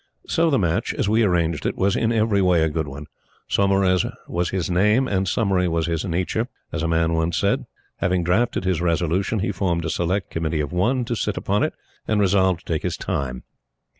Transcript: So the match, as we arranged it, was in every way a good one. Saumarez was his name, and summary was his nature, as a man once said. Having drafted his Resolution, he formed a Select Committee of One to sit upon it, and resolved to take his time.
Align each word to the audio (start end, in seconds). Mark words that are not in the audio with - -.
So 0.27 0.49
the 0.49 0.57
match, 0.57 0.95
as 0.95 1.07
we 1.07 1.21
arranged 1.21 1.63
it, 1.63 1.77
was 1.77 1.95
in 1.95 2.11
every 2.11 2.41
way 2.41 2.63
a 2.63 2.69
good 2.69 2.87
one. 2.87 3.05
Saumarez 3.47 4.03
was 4.27 4.49
his 4.49 4.67
name, 4.67 5.07
and 5.07 5.27
summary 5.27 5.67
was 5.67 5.85
his 5.85 6.03
nature, 6.05 6.47
as 6.71 6.81
a 6.81 6.87
man 6.87 7.13
once 7.13 7.37
said. 7.37 7.65
Having 7.97 8.23
drafted 8.23 8.63
his 8.65 8.81
Resolution, 8.81 9.41
he 9.41 9.51
formed 9.51 9.85
a 9.85 9.91
Select 9.91 10.31
Committee 10.31 10.59
of 10.59 10.71
One 10.73 11.05
to 11.05 11.15
sit 11.15 11.37
upon 11.37 11.61
it, 11.61 11.75
and 12.07 12.19
resolved 12.19 12.61
to 12.61 12.65
take 12.73 12.81
his 12.81 12.97
time. 12.97 13.43